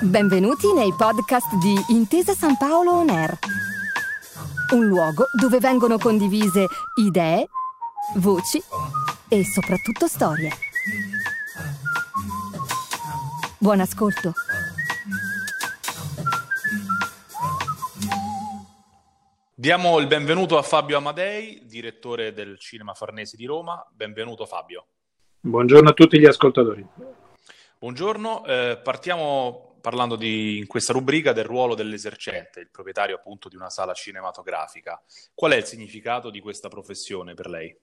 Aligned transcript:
Benvenuti 0.00 0.72
nei 0.72 0.94
podcast 0.96 1.56
di 1.56 1.74
Intesa 1.88 2.32
San 2.32 2.56
Paolo 2.56 2.92
On 2.92 3.08
Air, 3.08 3.36
un 4.74 4.86
luogo 4.86 5.24
dove 5.32 5.58
vengono 5.58 5.98
condivise 5.98 6.66
idee, 7.04 7.48
voci 8.18 8.62
e 9.28 9.44
soprattutto 9.44 10.06
storie. 10.06 10.50
Buon 13.58 13.80
ascolto. 13.80 14.34
Diamo 19.52 19.98
il 19.98 20.06
benvenuto 20.06 20.58
a 20.58 20.62
Fabio 20.62 20.96
Amadei, 20.98 21.62
direttore 21.66 22.32
del 22.32 22.56
Cinema 22.60 22.94
Farnese 22.94 23.36
di 23.36 23.46
Roma. 23.46 23.84
Benvenuto 23.92 24.46
Fabio. 24.46 24.86
Buongiorno 25.40 25.88
a 25.88 25.92
tutti 25.92 26.20
gli 26.20 26.26
ascoltatori. 26.26 26.86
Buongiorno, 27.80 28.44
eh, 28.44 28.80
partiamo 28.82 29.67
parlando 29.88 30.16
di, 30.16 30.58
in 30.58 30.66
questa 30.66 30.92
rubrica 30.92 31.32
del 31.32 31.44
ruolo 31.44 31.74
dell'esercente, 31.74 32.60
il 32.60 32.68
proprietario 32.70 33.16
appunto 33.16 33.48
di 33.48 33.56
una 33.56 33.70
sala 33.70 33.94
cinematografica. 33.94 35.02
Qual 35.34 35.52
è 35.52 35.56
il 35.56 35.64
significato 35.64 36.28
di 36.28 36.40
questa 36.40 36.68
professione 36.68 37.32
per 37.32 37.48
lei? 37.48 37.74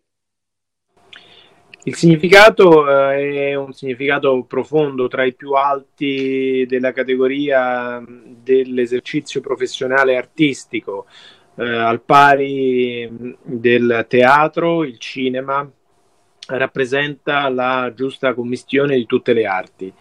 Il 1.86 1.96
significato 1.96 2.88
eh, 2.88 3.49
è 3.49 3.55
un 3.55 3.73
significato 3.73 4.44
profondo, 4.44 5.08
tra 5.08 5.26
i 5.26 5.34
più 5.34 5.54
alti 5.54 6.68
della 6.68 6.91
categoria 6.91 8.04
dell'esercizio 8.08 9.41
professionale 9.41 10.16
artistico, 10.16 11.08
eh, 11.55 11.63
al 11.68 12.02
pari 12.02 13.35
del 13.41 14.05
teatro, 14.08 14.84
il 14.84 14.99
cinema 14.99 15.68
rappresenta 16.49 17.49
la 17.49 17.91
giusta 17.96 18.35
commistione 18.35 18.96
di 18.96 19.08
tutte 19.08 19.34
le 19.34 19.48
arti 19.48 19.94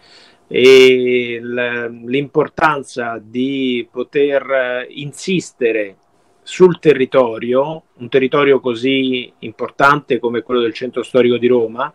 e 0.47 1.39
l'importanza 1.41 3.19
di 3.23 3.87
poter 3.91 4.49
eh, 4.49 4.87
insistere 4.89 5.97
sul 6.43 6.77
territorio, 6.79 7.85
un 7.95 8.07
territorio 8.07 8.59
così 8.59 9.33
importante 9.39 10.19
come 10.19 10.43
quello 10.43 10.61
del 10.61 10.73
centro 10.73 11.01
storico 11.01 11.37
di 11.37 11.47
Roma, 11.47 11.91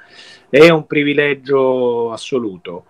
è 0.49 0.69
un 0.71 0.87
privilegio 0.87 2.11
assoluto, 2.11 2.87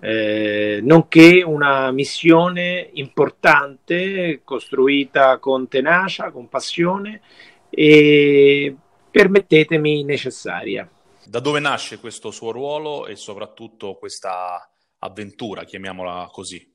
eh, 0.00 0.78
nonché 0.80 1.42
una 1.42 1.90
missione 1.90 2.90
importante 2.92 4.42
costruita 4.44 5.38
con 5.38 5.66
tenacia, 5.66 6.30
con 6.30 6.48
passione 6.48 7.20
e 7.68 8.76
permettetemi 9.10 10.04
necessaria. 10.04 10.88
Da 11.24 11.40
dove 11.40 11.58
nasce 11.58 11.98
questo 11.98 12.30
suo 12.30 12.52
ruolo 12.52 13.06
e 13.06 13.16
soprattutto 13.16 13.94
questa 13.94 14.68
avventura, 15.04 15.64
chiamiamola 15.64 16.28
così? 16.30 16.70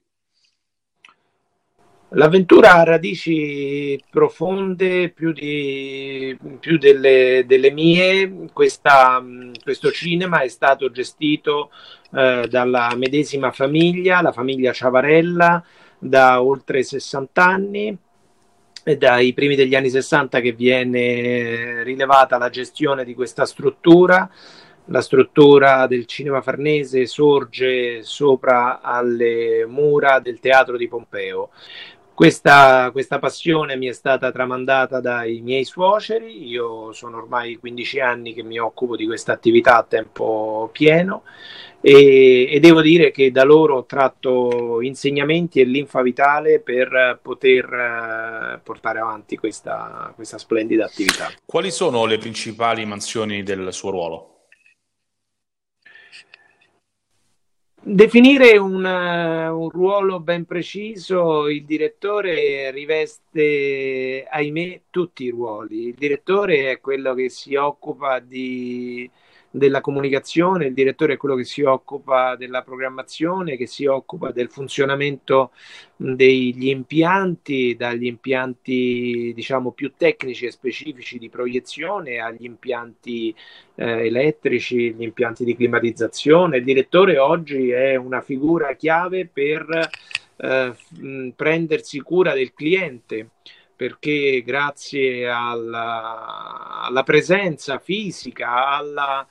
L'avventura 2.11 2.75
ha 2.75 2.83
radici 2.83 4.01
profonde 4.09 5.09
più, 5.09 5.33
di, 5.33 6.37
più 6.59 6.77
delle, 6.77 7.43
delle, 7.45 7.69
mie. 7.69 8.47
Questa, 8.53 9.21
questo 9.61 9.91
cinema 9.91 10.39
è 10.39 10.47
stato 10.47 10.89
gestito 10.89 11.69
eh, 12.13 12.47
dalla 12.49 12.93
medesima 12.95 13.51
famiglia, 13.51 14.21
la 14.21 14.31
famiglia 14.31 14.71
Ciavarella, 14.71 15.61
da 15.99 16.41
oltre 16.41 16.81
60 16.81 17.43
anni. 17.43 17.97
È 18.81 18.95
dai 18.95 19.33
primi 19.33 19.55
degli 19.55 19.75
anni 19.75 19.89
60 19.89 20.39
che 20.39 20.53
viene 20.53 21.83
rilevata 21.83 22.37
la 22.37 22.49
gestione 22.49 23.03
di 23.03 23.13
questa 23.13 23.45
struttura 23.45 24.31
la 24.87 25.01
struttura 25.01 25.87
del 25.87 26.05
cinema 26.05 26.41
farnese 26.41 27.05
sorge 27.05 28.03
sopra 28.03 28.81
alle 28.81 29.65
mura 29.65 30.19
del 30.19 30.39
teatro 30.39 30.77
di 30.77 30.87
Pompeo. 30.87 31.49
Questa, 32.13 32.89
questa, 32.91 33.19
passione 33.19 33.75
mi 33.75 33.85
è 33.85 33.91
stata 33.91 34.31
tramandata 34.31 34.99
dai 34.99 35.39
miei 35.41 35.65
suoceri, 35.65 36.47
io 36.47 36.91
sono 36.91 37.17
ormai 37.17 37.57
15 37.57 37.99
anni 37.99 38.33
che 38.33 38.41
mi 38.41 38.57
occupo 38.57 38.95
di 38.95 39.05
questa 39.05 39.33
attività 39.33 39.77
a 39.77 39.83
tempo 39.83 40.67
pieno 40.71 41.21
e, 41.79 42.47
e, 42.51 42.59
devo 42.59 42.81
dire 42.81 43.11
che 43.11 43.29
da 43.29 43.43
loro 43.43 43.77
ho 43.77 43.85
tratto 43.85 44.81
insegnamenti 44.81 45.61
e 45.61 45.65
linfa 45.65 46.01
vitale 46.01 46.59
per 46.59 47.19
poter 47.21 47.65
uh, 47.65 48.59
portare 48.63 48.97
avanti 48.97 49.37
questa, 49.37 50.11
questa 50.15 50.39
splendida 50.39 50.85
attività. 50.85 51.29
Quali 51.45 51.69
sono 51.69 52.05
le 52.05 52.17
principali 52.17 52.83
mansioni 52.85 53.43
del 53.43 53.71
suo 53.71 53.91
ruolo? 53.91 54.36
Definire 57.89 58.57
un, 58.57 58.83
un, 58.83 59.69
ruolo 59.69 60.19
ben 60.19 60.43
preciso, 60.43 61.47
il 61.47 61.63
direttore 61.63 62.69
riveste, 62.69 64.27
ahimè, 64.29 64.81
tutti 64.89 65.23
i 65.23 65.29
ruoli. 65.29 65.87
Il 65.87 65.93
direttore 65.93 66.69
è 66.71 66.81
quello 66.81 67.13
che 67.13 67.29
si 67.29 67.55
occupa 67.55 68.19
di 68.19 69.09
della 69.49 69.81
comunicazione, 69.81 70.67
il 70.67 70.73
direttore 70.73 71.13
è 71.13 71.17
quello 71.17 71.35
che 71.35 71.45
si 71.45 71.61
occupa 71.61 72.35
della 72.35 72.61
programmazione, 72.61 73.57
che 73.57 73.65
si 73.65 73.85
occupa 73.85 74.31
del 74.31 74.49
funzionamento 74.49 75.51
degli 75.95 76.67
impianti, 76.67 77.75
dagli 77.75 78.05
impianti 78.05 79.31
diciamo 79.33 79.71
più 79.71 79.93
tecnici 79.97 80.45
e 80.45 80.51
specifici 80.51 81.17
di 81.17 81.29
proiezione 81.29 82.19
agli 82.19 82.43
impianti 82.45 83.33
eh, 83.75 84.05
elettrici, 84.07 84.93
gli 84.93 85.03
impianti 85.03 85.43
di 85.43 85.55
climatizzazione. 85.55 86.57
Il 86.57 86.63
direttore 86.63 87.17
oggi 87.17 87.69
è 87.69 87.95
una 87.95 88.21
figura 88.21 88.73
chiave 88.73 89.27
per 89.31 89.89
eh, 90.37 90.73
prendersi 91.35 91.99
cura 92.01 92.33
del 92.33 92.53
cliente 92.53 93.29
perché 93.77 94.41
grazie 94.43 95.29
alla, 95.29 96.81
alla 96.81 97.03
presenza 97.03 97.77
fisica, 97.77 98.75
alla 98.75 99.27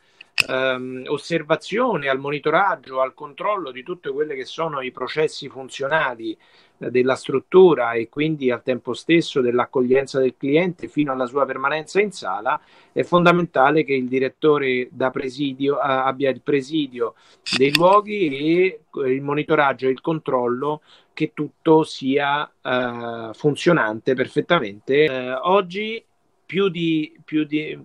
ehm, 0.47 1.05
osservazione, 1.07 2.09
al 2.09 2.19
monitoraggio, 2.19 3.01
al 3.01 3.15
controllo 3.15 3.71
di 3.71 3.83
tutti 3.83 4.09
quelli 4.11 4.35
che 4.35 4.45
sono 4.45 4.81
i 4.81 4.93
processi 4.93 5.49
funzionali 5.49 6.37
eh, 6.79 6.91
della 6.91 7.15
struttura 7.15 7.93
e 7.93 8.09
quindi 8.09 8.51
al 8.51 8.63
tempo 8.63 8.93
stesso 8.93 9.41
dell'accoglienza 9.41 10.21
del 10.21 10.37
cliente 10.37 10.89
fino 10.89 11.13
alla 11.13 11.27
sua 11.27 11.45
permanenza 11.45 12.01
in 12.01 12.13
sala, 12.13 12.61
è 12.93 13.03
fondamentale 13.03 13.85
che 13.85 13.95
il 13.95 14.09
direttore 14.09 14.89
da 14.91 15.11
presidio, 15.11 15.77
eh, 15.77 15.81
abbia 15.83 16.31
il 16.31 16.43
presidio 16.43 17.15
dei 17.57 17.75
luoghi 17.75 18.29
e 18.29 18.81
il 19.07 19.23
monitoraggio 19.23 19.87
e 19.87 19.91
il 19.91 20.01
controllo 20.01 20.83
che 21.13 21.33
tutto 21.33 21.83
sia 21.83 22.51
eh, 22.63 23.31
funzionante 23.33 24.15
perfettamente. 24.15 25.05
Eh, 25.05 25.33
oggi 25.33 26.05
più 26.45 26.69
di, 26.69 27.19
più, 27.25 27.45
di, 27.45 27.77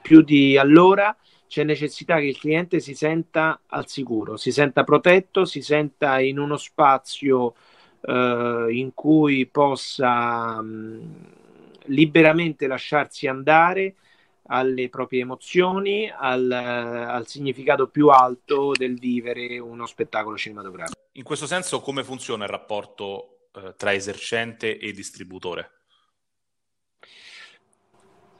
più 0.00 0.22
di 0.22 0.56
allora 0.56 1.14
c'è 1.50 1.64
necessità 1.64 2.20
che 2.20 2.26
il 2.26 2.38
cliente 2.38 2.78
si 2.78 2.94
senta 2.94 3.62
al 3.66 3.88
sicuro, 3.88 4.36
si 4.36 4.52
senta 4.52 4.84
protetto, 4.84 5.44
si 5.44 5.62
senta 5.62 6.20
in 6.20 6.38
uno 6.38 6.56
spazio 6.56 7.54
eh, 8.02 8.66
in 8.70 8.92
cui 8.94 9.46
possa 9.46 10.62
mh, 10.62 11.24
liberamente 11.86 12.68
lasciarsi 12.68 13.26
andare 13.26 13.96
alle 14.46 14.88
proprie 14.90 15.22
emozioni, 15.22 16.08
al, 16.08 16.52
al, 16.52 17.26
significato 17.26 17.88
più 17.88 18.10
alto 18.10 18.70
del 18.70 18.96
vivere 18.96 19.58
uno 19.58 19.86
spettacolo 19.86 20.36
cinematografico. 20.36 21.00
In 21.14 21.24
questo 21.24 21.46
senso, 21.46 21.80
come 21.80 22.04
funziona 22.04 22.44
il 22.44 22.50
rapporto 22.50 23.48
eh, 23.56 23.74
tra 23.76 23.92
esercente 23.92 24.78
e 24.78 24.92
distributore? 24.92 25.79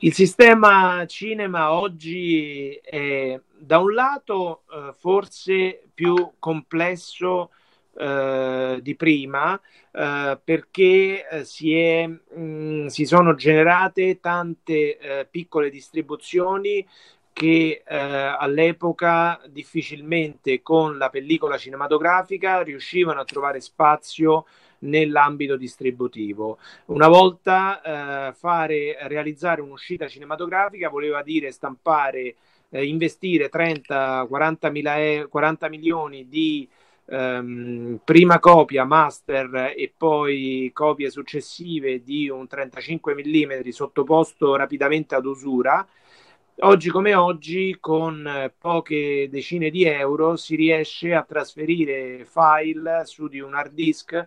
Il 0.02 0.14
sistema 0.14 1.04
cinema 1.04 1.72
oggi 1.72 2.72
è 2.82 3.38
da 3.54 3.78
un 3.80 3.92
lato 3.92 4.62
eh, 4.72 4.94
forse 4.97 5.82
più 5.92 6.32
complesso 6.38 7.50
eh, 7.98 8.78
di 8.80 8.94
prima 8.97 9.60
eh, 9.92 10.41
perché 10.42 11.28
eh, 11.28 11.44
si, 11.44 11.74
è, 11.74 12.06
mh, 12.06 12.18
mm, 12.34 12.86
si, 12.86 13.04
sono 13.04 13.34
generate 13.34 14.20
tante 14.20 14.97
eh, 14.97 15.26
piccole 15.30 15.68
distribuzioni 15.68 16.86
che 17.34 17.82
eh, 17.86 17.96
all'epoca 17.98 19.38
difficilmente 19.48 20.62
con 20.62 20.96
la 20.96 21.10
pellicola 21.10 21.58
cinematografica 21.58 22.62
riuscivano 22.62 23.20
a 23.20 23.24
trovare 23.24 23.60
spazio 23.60 24.46
nell'ambito 24.80 25.56
distributivo. 25.56 26.59
Una 26.86 27.09
volta 27.09 28.28
eh, 28.28 28.32
fare, 28.34 28.97
realizzare 29.03 29.60
un'uscita 29.60 30.09
cinematografica 30.09 30.88
voleva 30.88 31.22
dire 31.22 31.50
stampare, 31.50 32.36
eh, 32.71 32.86
investire 32.86 33.48
30-40 33.48 34.97
e- 34.97 35.27
40 35.28 35.68
milioni 35.68 36.28
di 36.28 36.68
ehm, 37.06 38.00
prima 38.04 38.38
copia 38.38 38.84
master 38.84 39.74
e 39.77 39.92
poi 39.97 40.71
copie 40.72 41.10
successive 41.10 42.03
di 42.03 42.28
un 42.28 42.47
35 42.47 43.15
mm 43.15 43.68
sottoposto 43.68 44.54
rapidamente 44.56 45.15
ad 45.15 45.27
usura 45.27 45.86
Oggi 46.62 46.91
come 46.91 47.15
oggi, 47.15 47.78
con 47.80 48.53
poche 48.59 49.28
decine 49.30 49.71
di 49.71 49.84
euro, 49.84 50.36
si 50.36 50.56
riesce 50.56 51.15
a 51.15 51.22
trasferire 51.22 52.27
file 52.27 53.06
su 53.06 53.28
di 53.28 53.41
un 53.41 53.54
hard 53.54 53.72
disk 53.72 54.27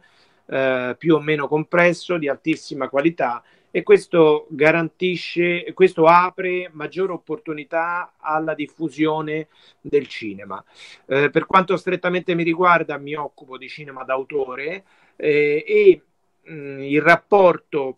eh, 0.53 0.95
più 0.99 1.15
o 1.15 1.19
meno 1.19 1.47
compresso 1.47 2.17
di 2.17 2.29
altissima 2.29 2.87
qualità 2.87 3.43
e 3.71 3.81
questo 3.81 4.45
garantisce, 4.51 5.73
questo 5.73 6.05
apre 6.05 6.69
maggiore 6.73 7.13
opportunità 7.13 8.13
alla 8.19 8.53
diffusione 8.53 9.47
del 9.81 10.05
cinema. 10.07 10.63
Eh, 11.07 11.31
per 11.31 11.47
quanto 11.47 11.75
strettamente 11.75 12.35
mi 12.35 12.43
riguarda, 12.43 12.99
mi 12.99 13.15
occupo 13.15 13.57
di 13.57 13.67
cinema 13.67 14.03
d'autore 14.03 14.83
eh, 15.15 15.63
e 15.65 16.01
mh, 16.43 16.53
mm, 16.53 16.81
il 16.83 17.01
rapporto 17.01 17.97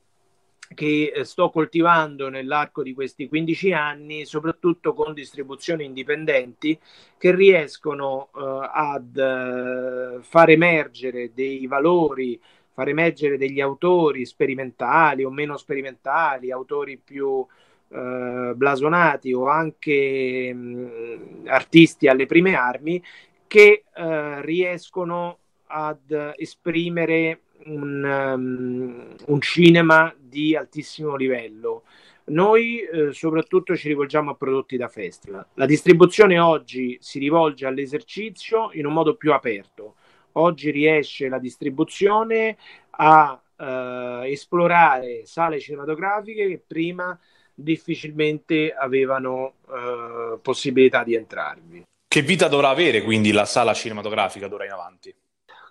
che 0.73 1.11
eh, 1.13 1.23
sto 1.23 1.49
coltivando 1.49 2.29
nell'arco 2.29 2.81
di 2.81 2.93
questi 2.93 3.27
15 3.27 3.73
anni, 3.73 4.25
soprattutto 4.25 4.93
con 4.93 5.13
distribuzioni 5.13 5.85
indipendenti 5.85 6.77
che 7.17 7.35
riescono 7.35 8.29
eh, 8.35 8.69
ad 8.73 9.17
eh, 9.17 10.21
far 10.21 10.49
emergere 10.49 11.31
dei 11.33 11.67
valori, 11.67 12.39
far 12.73 12.89
emergere 12.89 13.37
degli 13.37 13.61
autori 13.61 14.25
sperimentali 14.25 15.23
o 15.23 15.29
meno 15.29 15.57
sperimentali, 15.57 16.51
autori 16.51 16.97
più 16.97 17.45
eh, 17.87 18.53
blasonati 18.55 19.33
o 19.33 19.47
anche 19.47 20.53
mh, 20.53 21.43
artisti 21.45 22.07
alle 22.07 22.25
prime 22.25 22.55
armi 22.55 23.01
che 23.47 23.83
eh, 23.93 24.41
riescono 24.41 25.37
ad 25.67 26.33
esprimere 26.37 27.39
un, 27.65 28.03
um, 28.03 29.15
un 29.25 29.41
cinema 29.41 30.13
di 30.17 30.55
altissimo 30.55 31.15
livello. 31.15 31.83
Noi 32.25 32.79
eh, 32.81 33.13
soprattutto 33.13 33.75
ci 33.75 33.87
rivolgiamo 33.87 34.31
a 34.31 34.35
prodotti 34.35 34.77
da 34.77 34.87
festival. 34.87 35.45
La 35.53 35.65
distribuzione 35.65 36.39
oggi 36.39 36.97
si 36.99 37.19
rivolge 37.19 37.67
all'esercizio 37.67 38.69
in 38.73 38.85
un 38.85 38.93
modo 38.93 39.15
più 39.15 39.31
aperto. 39.31 39.95
Oggi 40.33 40.71
riesce 40.71 41.29
la 41.29 41.37
distribuzione 41.37 42.57
a 42.91 43.39
eh, 43.57 44.21
esplorare 44.25 45.25
sale 45.25 45.59
cinematografiche 45.59 46.47
che 46.47 46.63
prima 46.65 47.17
difficilmente 47.53 48.73
avevano 48.73 49.53
eh, 49.69 50.37
possibilità 50.41 51.03
di 51.03 51.15
entrarvi. 51.15 51.83
Che 52.07 52.21
vita 52.21 52.47
dovrà 52.47 52.69
avere 52.69 53.01
quindi 53.01 53.31
la 53.31 53.45
sala 53.45 53.73
cinematografica 53.73 54.47
d'ora 54.47 54.65
in 54.65 54.71
avanti? 54.71 55.13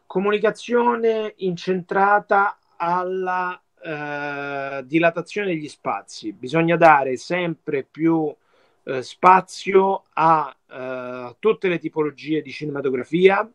Comunicazione 0.06 1.34
incentrata 1.38 2.58
alla 2.76 3.60
eh, 3.82 4.82
dilatazione 4.84 5.48
degli 5.48 5.68
spazi. 5.68 6.32
Bisogna 6.32 6.76
dare 6.76 7.16
sempre 7.16 7.84
più 7.84 8.34
eh, 8.84 9.02
spazio 9.02 10.04
a 10.12 10.54
eh, 10.70 11.36
tutte 11.38 11.68
le 11.68 11.78
tipologie 11.78 12.42
di 12.42 12.50
cinematografia, 12.50 13.48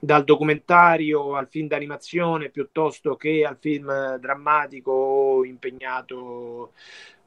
dal 0.00 0.22
documentario 0.24 1.34
al 1.34 1.48
film 1.48 1.66
d'animazione 1.66 2.50
piuttosto 2.50 3.16
che 3.16 3.44
al 3.44 3.56
film 3.58 4.16
drammatico 4.16 4.92
o 4.92 5.44
impegnato 5.44 6.72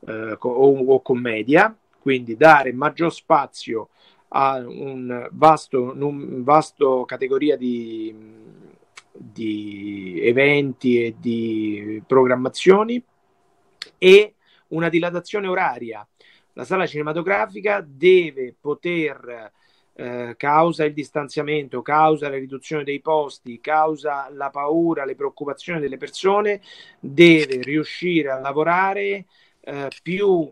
eh, 0.07 0.37
o, 0.39 0.93
o 0.93 1.01
commedia. 1.01 1.75
Quindi 1.99 2.35
dare 2.35 2.73
maggior 2.73 3.13
spazio 3.13 3.81
a 3.81 3.87
un 4.33 5.27
vasto, 5.31 5.93
un 5.95 6.43
vasto 6.43 7.03
categoria 7.05 7.57
di 7.57 8.49
di 9.21 10.19
eventi 10.23 11.03
e 11.03 11.15
di 11.17 12.01
programmazioni 12.05 13.01
e 13.97 14.35
una 14.69 14.89
dilatazione 14.89 15.47
oraria. 15.47 16.05
La 16.53 16.65
sala 16.65 16.87
cinematografica 16.87 17.85
deve 17.85 18.55
poter, 18.59 19.51
eh, 19.93 20.33
causa 20.37 20.85
il 20.85 20.93
distanziamento, 20.93 21.81
causa 21.81 22.29
la 22.29 22.37
riduzione 22.37 22.83
dei 22.83 22.99
posti, 22.99 23.59
causa 23.61 24.29
la 24.31 24.49
paura, 24.49 25.05
le 25.05 25.15
preoccupazioni 25.15 25.79
delle 25.79 25.97
persone, 25.97 26.61
deve 26.99 27.61
riuscire 27.61 28.31
a 28.31 28.39
lavorare 28.39 29.25
eh, 29.61 29.87
più 30.01 30.51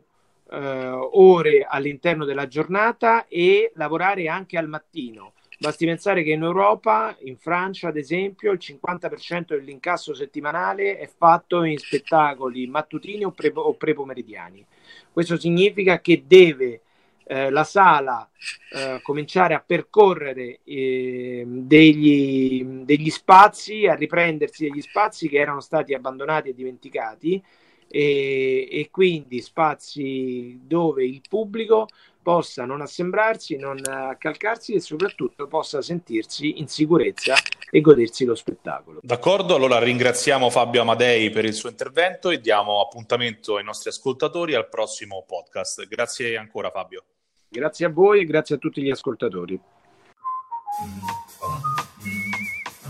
eh, 0.52 0.58
ore 0.58 1.66
all'interno 1.68 2.26
della 2.26 2.48
giornata 2.48 3.28
e 3.28 3.72
lavorare 3.76 4.28
anche 4.28 4.58
al 4.58 4.68
mattino 4.68 5.34
Basti 5.62 5.86
pensare 5.86 6.24
che 6.24 6.32
in 6.32 6.42
Europa, 6.42 7.18
in 7.24 7.36
Francia 7.36 7.90
ad 7.90 7.98
esempio, 7.98 8.54
il 8.54 8.60
50% 8.62 9.48
dell'incasso 9.48 10.14
settimanale 10.14 10.98
è 10.98 11.10
fatto 11.14 11.64
in 11.64 11.78
spettacoli 11.78 12.66
mattutini 12.68 13.26
o, 13.26 13.32
pre- 13.32 13.52
o 13.54 13.74
prepomeridiani. 13.74 14.66
Questo 15.12 15.38
significa 15.38 16.00
che 16.00 16.24
deve 16.26 16.84
eh, 17.26 17.50
la 17.50 17.66
sala 17.66 18.30
eh, 18.74 19.02
cominciare 19.04 19.54
a 19.54 19.60
percorrere 19.60 20.62
eh, 20.64 21.44
degli, 21.46 22.64
degli 22.64 23.10
spazi, 23.10 23.86
a 23.86 23.96
riprendersi 23.96 24.64
degli 24.64 24.82
spazi 24.82 25.28
che 25.28 25.40
erano 25.40 25.60
stati 25.60 25.94
abbandonati 25.94 26.48
e 26.48 26.56
dimenticati 26.56 27.44
e, 27.90 28.68
e 28.72 28.90
quindi 28.92 29.42
spazi 29.42 30.60
dove 30.64 31.04
il 31.06 31.22
pubblico 31.28 31.88
possa 32.22 32.66
non 32.66 32.82
assembrarsi, 32.82 33.56
non 33.56 33.82
accalcarsi 33.86 34.74
e 34.74 34.80
soprattutto 34.80 35.48
possa 35.48 35.82
sentirsi 35.82 36.60
in 36.60 36.68
sicurezza 36.68 37.36
e 37.72 37.82
godersi 37.82 38.26
lo 38.26 38.36
spettacolo. 38.36 39.00
D'accordo, 39.02 39.56
allora 39.56 39.80
ringraziamo 39.80 40.50
Fabio 40.50 40.82
Amadei 40.82 41.30
per 41.32 41.46
il 41.46 41.54
suo 41.54 41.70
intervento 41.70 42.30
e 42.30 42.40
diamo 42.40 42.82
appuntamento 42.82 43.58
ai 43.58 43.64
nostri 43.64 43.90
ascoltatori 43.90 44.54
al 44.54 44.70
prossimo 44.70 45.24
podcast. 45.28 45.88
Grazie 45.88 46.38
ancora 46.38 46.70
Fabio. 46.70 47.04
Grazie 47.48 47.88
a 47.88 47.90
voi 47.90 48.22
e 48.22 48.26
grazie 48.26 48.56
a 48.56 48.58
tutti 48.60 48.82
gli 48.82 48.92
ascoltatori. 48.92 49.60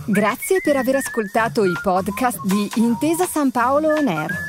Grazie 0.06 0.60
per 0.62 0.76
aver 0.76 0.96
ascoltato 0.96 1.64
i 1.64 1.74
podcast 1.82 2.44
di 2.46 2.68
Intesa 2.76 3.26
San 3.26 3.52
Paolo 3.52 3.94
On 3.94 4.08
Air. 4.08 4.49